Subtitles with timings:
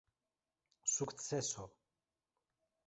[0.93, 1.69] sukceso